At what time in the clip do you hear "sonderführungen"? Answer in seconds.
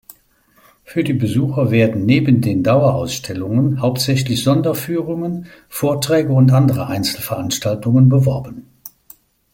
4.43-5.45